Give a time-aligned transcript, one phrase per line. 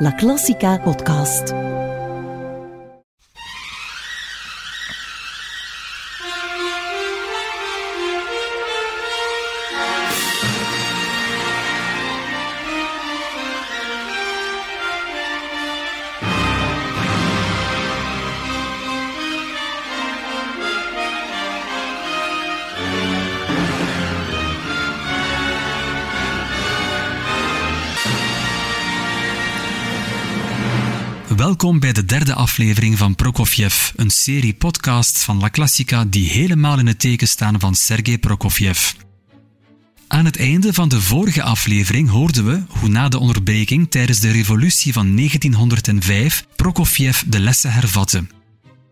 [0.00, 1.52] La Classica podcast.
[31.58, 36.78] Welkom bij de derde aflevering van Prokofjev, een serie podcasts van La Classica die helemaal
[36.78, 38.92] in het teken staan van Sergei Prokofjev.
[40.08, 44.30] Aan het einde van de vorige aflevering hoorden we hoe na de onderbreking tijdens de
[44.30, 48.26] revolutie van 1905 Prokofjev de lessen hervatte.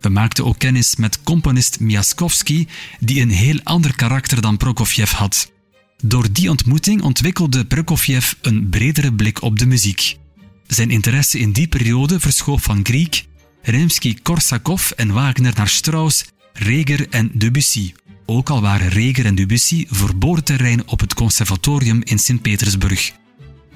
[0.01, 2.66] We maakten ook kennis met componist Miaskovsky,
[3.01, 5.52] die een heel ander karakter dan Prokofjev had.
[6.02, 10.16] Door die ontmoeting ontwikkelde Prokofjev een bredere blik op de muziek.
[10.66, 13.27] Zijn interesse in die periode verschoof van Griek,
[13.62, 17.93] Rimsky-Korsakov en Wagner naar Strauss, Reger en Debussy.
[18.27, 23.13] Ook al waren Reger en Debussy verboorterrein op het conservatorium in Sint-Petersburg.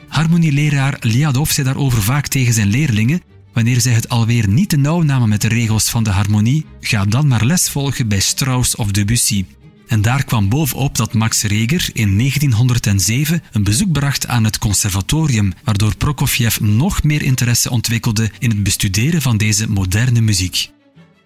[0.08, 5.02] Harmonieleraar Liadov zei daarover vaak tegen zijn leerlingen wanneer zij het alweer niet te nauw
[5.02, 8.90] namen met de regels van de harmonie, ga dan maar les volgen bij Strauss of
[8.90, 9.44] Debussy.
[9.90, 15.52] En daar kwam bovenop dat Max Reger in 1907 een bezoek bracht aan het conservatorium,
[15.64, 20.70] waardoor Prokofjev nog meer interesse ontwikkelde in het bestuderen van deze moderne muziek.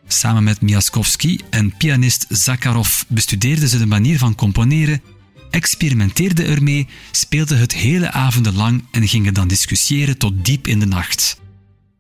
[0.07, 5.03] Samen met Miaskovsky en pianist Zakharov bestudeerden ze de manier van componeren,
[5.51, 10.87] experimenteerden ermee, speelden het hele avonden lang en gingen dan discussiëren tot diep in de
[10.87, 11.41] nacht.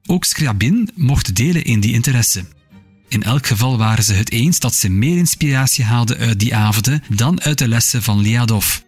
[0.06, 2.44] Ook Scriabin mocht delen in die interesse.
[3.14, 7.02] In elk geval waren ze het eens dat ze meer inspiratie haalden uit die avonden
[7.08, 8.78] dan uit de lessen van Liadov.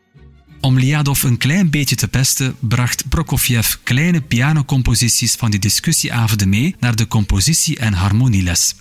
[0.60, 6.74] Om Liadov een klein beetje te pesten, bracht Prokofjev kleine pianocomposities van die discussieavonden mee
[6.80, 8.74] naar de compositie- en harmonieles.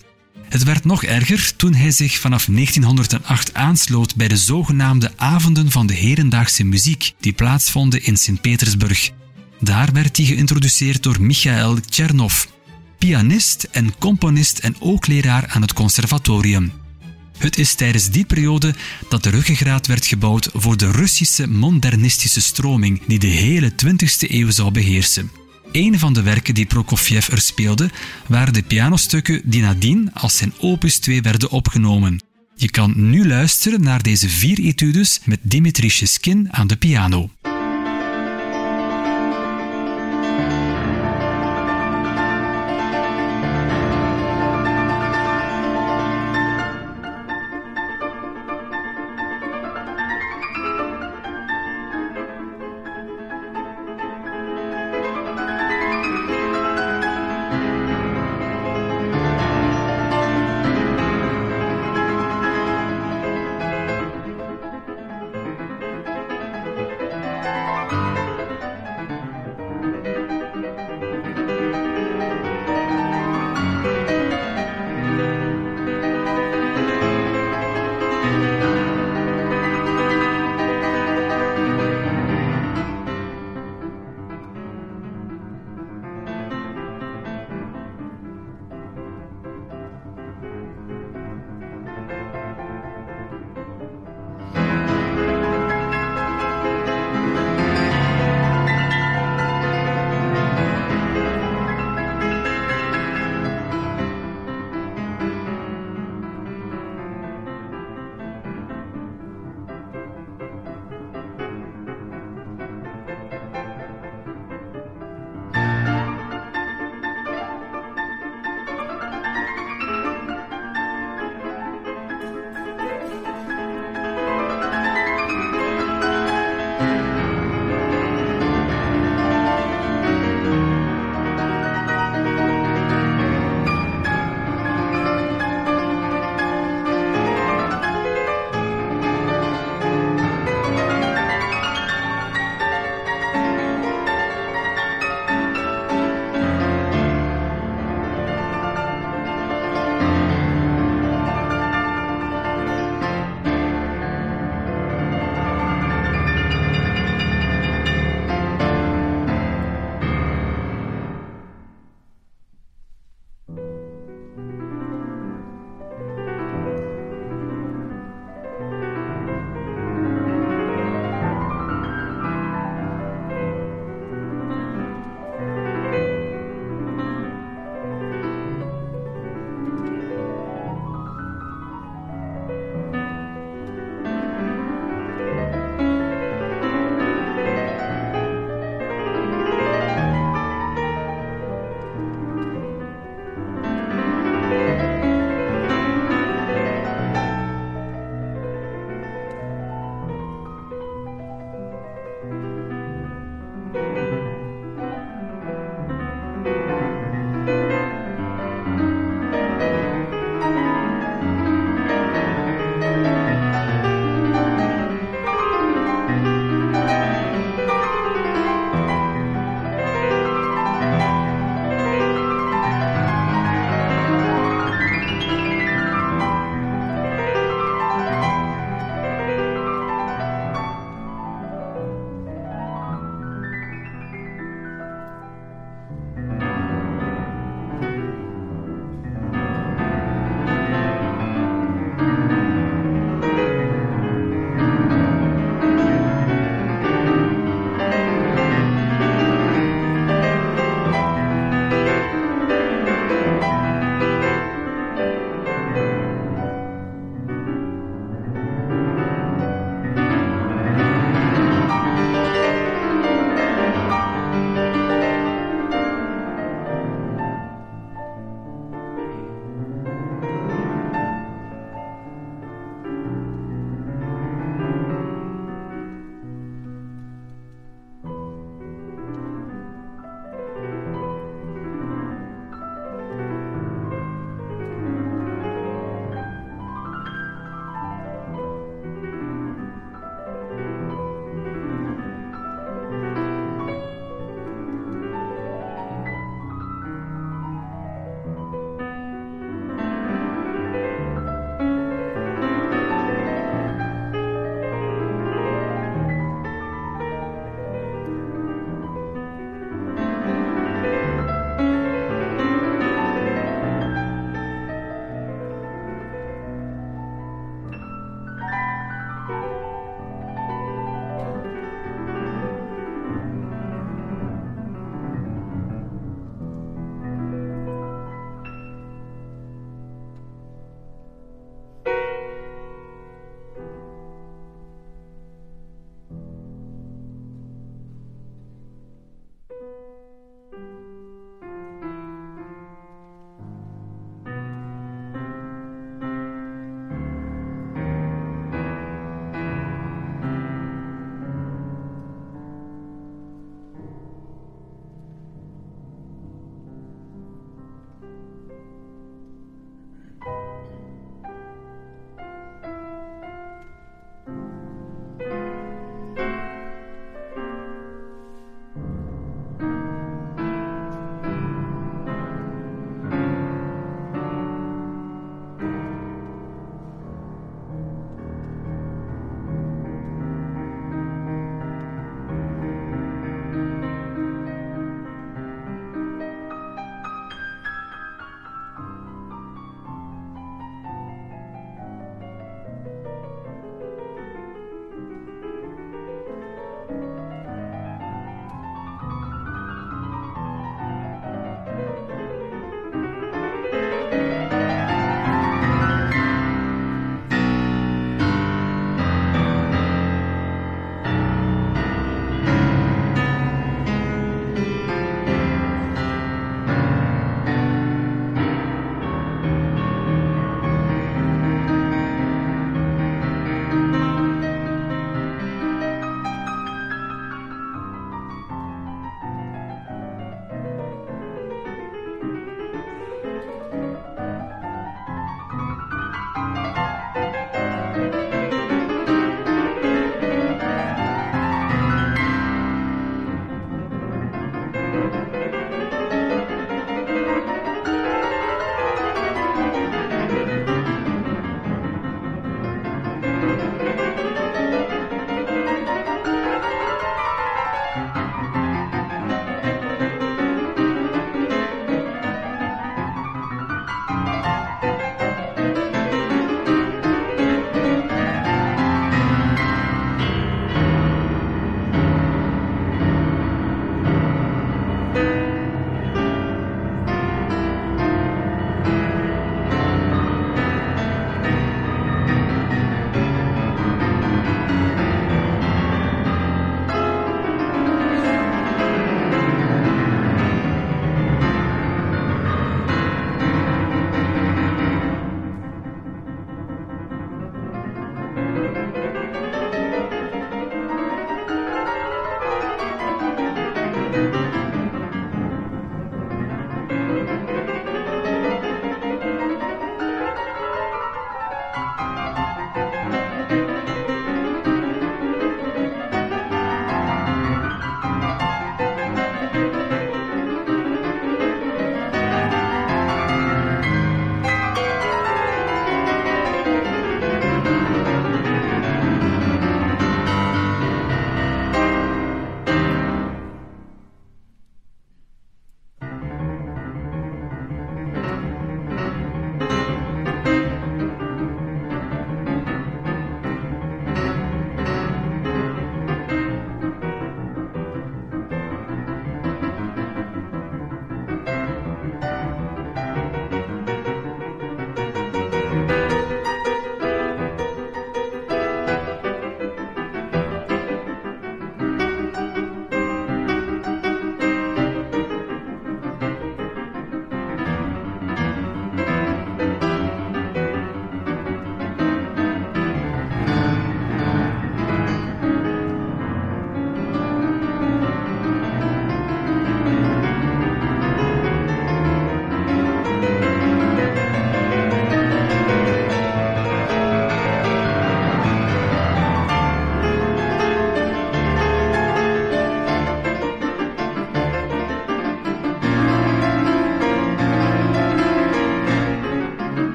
[0.49, 5.87] Het werd nog erger toen hij zich vanaf 1908 aansloot bij de zogenaamde Avonden van
[5.87, 9.11] de Hedendaagse Muziek, die plaatsvonden in Sint-Petersburg.
[9.59, 12.45] Daar werd hij geïntroduceerd door Michael Tchernov,
[12.97, 16.71] pianist en componist en ook leraar aan het conservatorium.
[17.37, 18.75] Het is tijdens die periode
[19.09, 24.51] dat de ruggengraat werd gebouwd voor de Russische modernistische stroming die de hele 20e eeuw
[24.51, 25.31] zou beheersen.
[25.71, 27.89] Een van de werken die Prokofjev er speelde
[28.27, 32.23] waren de pianostukken die nadien als zijn opus 2 werden opgenomen.
[32.55, 37.29] Je kan nu luisteren naar deze vier etudes met Dimitri Sheskin aan de piano.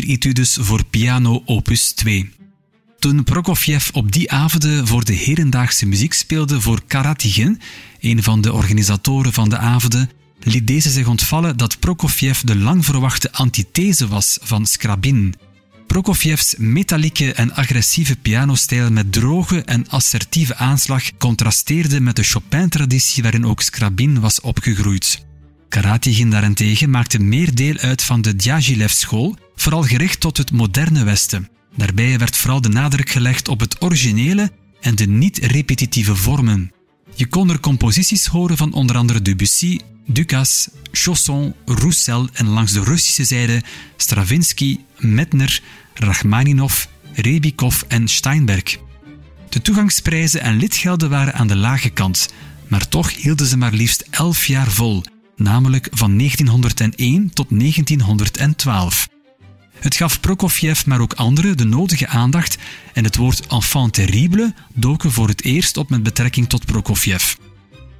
[0.00, 2.30] Vier etudes voor piano opus 2.
[2.98, 7.60] Toen Prokofjev op die avonden voor de herendaagse muziek speelde voor Karatigin,
[8.00, 12.84] een van de organisatoren van de avonden, liet deze zich ontvallen dat Prokofjev de lang
[12.84, 15.34] verwachte antithese was van Skrabin.
[15.86, 23.46] Prokofjevs metallieke en agressieve pianostijl met droge en assertieve aanslag contrasteerde met de Chopin-traditie waarin
[23.46, 25.28] ook Skrabin was opgegroeid.
[25.70, 31.48] Karatigin daarentegen maakte meer deel uit van de Djagilev-school, vooral gericht tot het moderne Westen.
[31.76, 34.50] Daarbij werd vooral de nadruk gelegd op het originele
[34.80, 36.72] en de niet-repetitieve vormen.
[37.14, 42.82] Je kon er composities horen van onder andere Debussy, Dukas, Chausson, Roussel en langs de
[42.82, 43.62] Russische zijde
[43.96, 45.62] Stravinsky, Medtner,
[45.94, 48.78] Rachmaninov, Rebikov en Steinberg.
[49.48, 52.32] De toegangsprijzen en lidgelden waren aan de lage kant,
[52.68, 55.02] maar toch hielden ze maar liefst elf jaar vol,
[55.40, 59.08] namelijk van 1901 tot 1912.
[59.80, 62.58] Het gaf Prokofjev, maar ook anderen, de nodige aandacht
[62.92, 67.34] en het woord enfant terrible doken voor het eerst op met betrekking tot Prokofjev.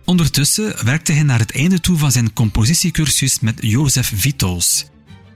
[0.04, 4.84] Ondertussen werkte hij naar het einde toe van zijn compositiecursus met Jozef Vitos.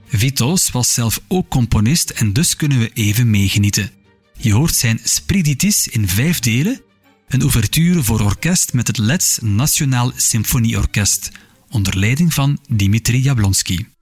[0.08, 3.90] Vitos was zelf ook componist en dus kunnen we even meegenieten.
[4.36, 6.80] Je hoort zijn Spriditis in vijf delen,
[7.28, 11.30] een ouverture voor orkest met het Let's Nationaal Symfonieorkest,
[11.74, 13.93] onder leiding van Dimitri Jablonski.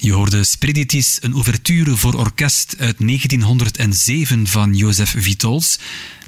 [0.00, 5.78] Je hoorde Spiriditis, een ouverture voor orkest uit 1907 van Jozef Vitols,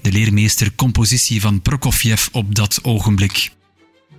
[0.03, 3.51] de leermeester compositie van Prokofjev op dat ogenblik.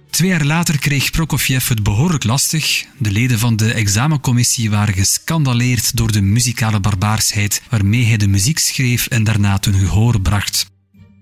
[0.10, 2.86] Twee jaar later kreeg Prokofjev het behoorlijk lastig.
[2.98, 8.60] De leden van de examencommissie waren gescandaleerd door de muzikale barbaarsheid waarmee hij de muziek
[8.60, 10.71] schreef en daarna ten gehoor bracht.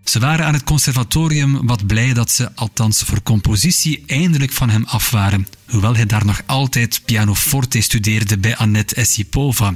[0.10, 4.86] Ze waren aan het conservatorium wat blij dat ze, althans voor compositie, eindelijk van hem
[4.86, 9.76] af waren, hoewel hij daar nog altijd pianoforte studeerde bij Annette Essipova.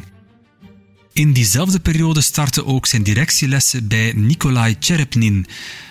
[1.12, 5.46] In diezelfde periode startte ook zijn directielessen bij Nikolai Cherepnin,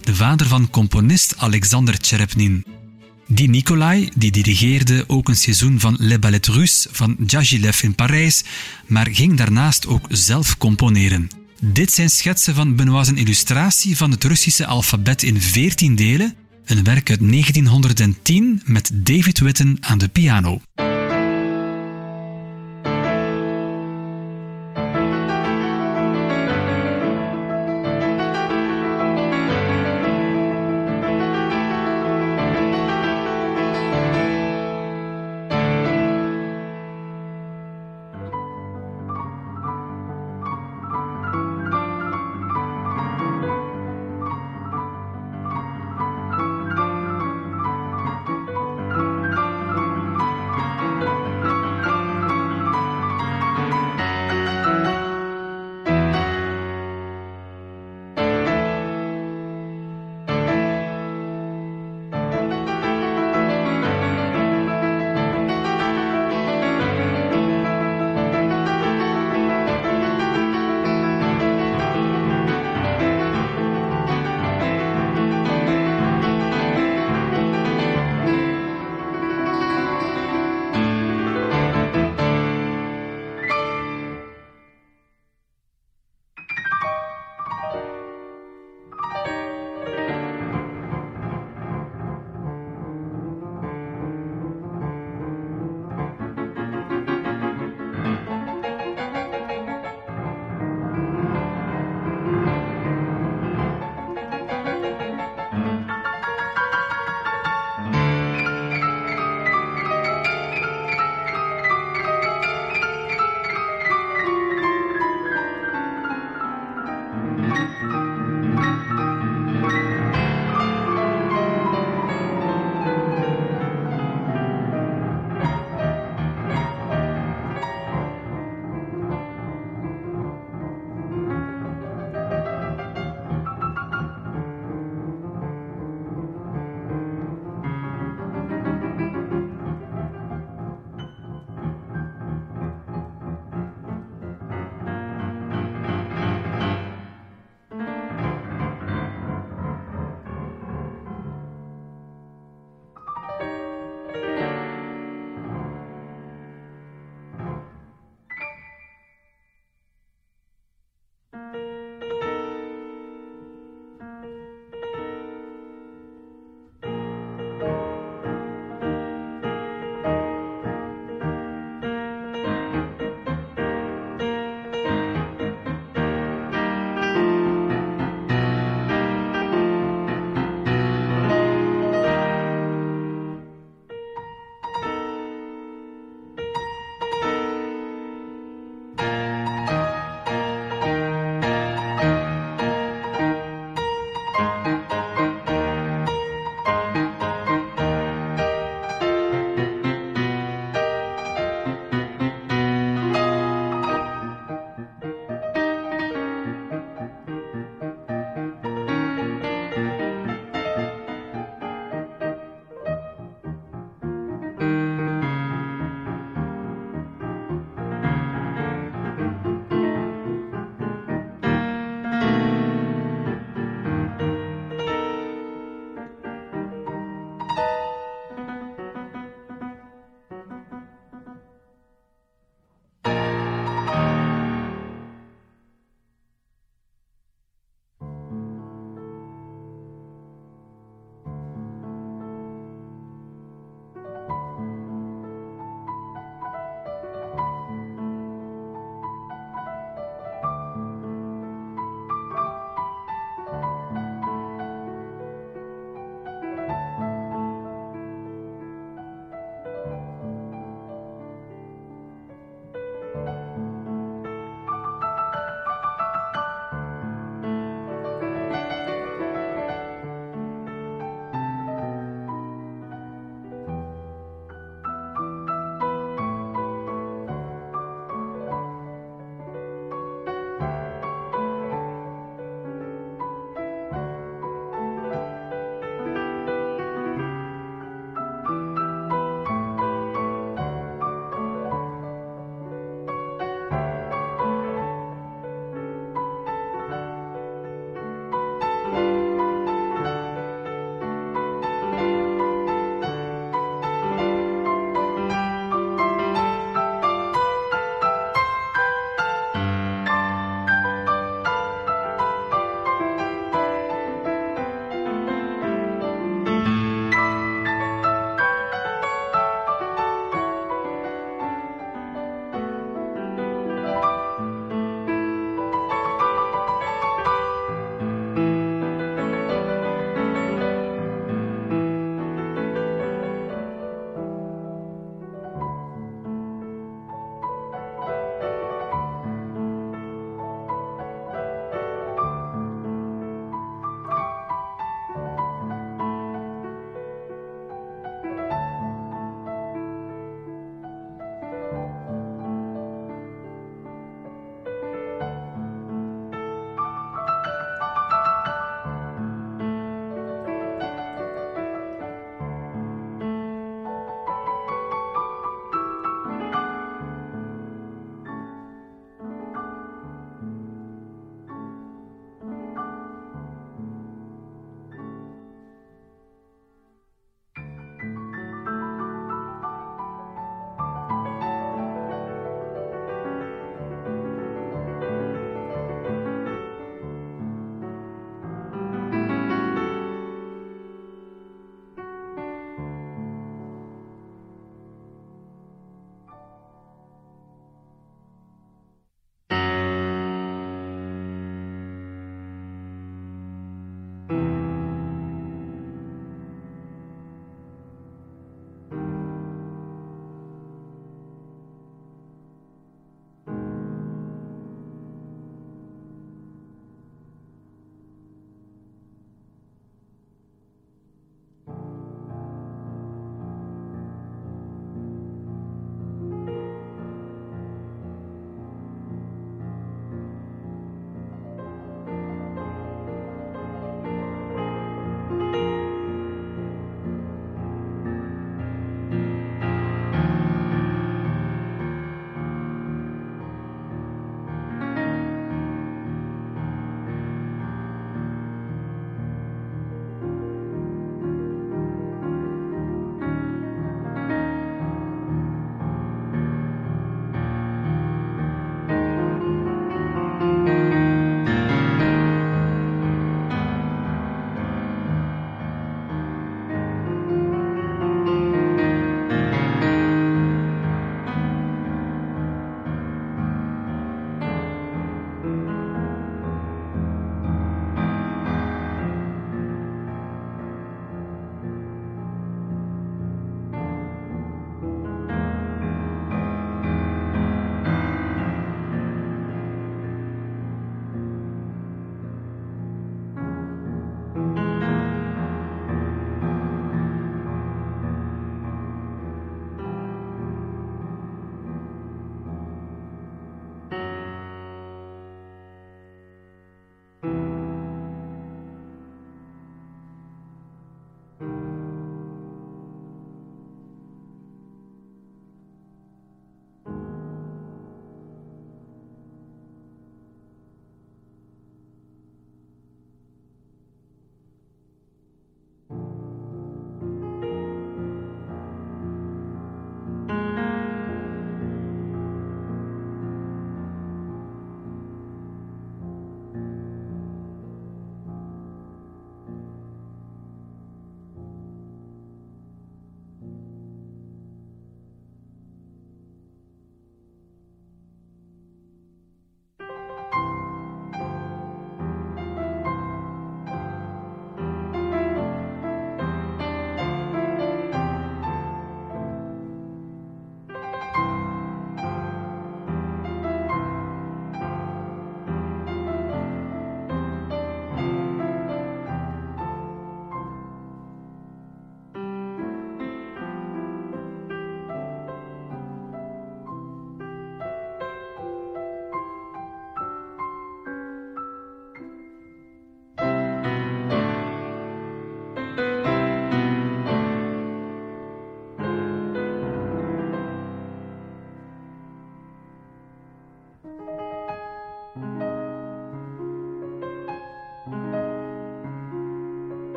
[0.00, 2.64] de vader van componist Alexander Cherepnin.
[3.26, 8.44] Die Nikolai die dirigeerde ook een seizoen van Le Ballet Russe van Djagilev in Parijs,
[8.86, 11.45] maar ging daarnaast ook zelf componeren.
[11.60, 17.10] Dit zijn schetsen van Benoit's illustratie van het Russische alfabet in 14 delen, een werk
[17.10, 20.60] uit 1910 met David Witten aan de piano.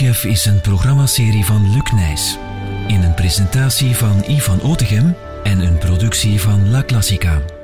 [0.00, 2.38] Is een programmaserie van Luc Nijs.
[2.86, 7.59] In een presentatie van Ivan Otegem en een productie van La Classica.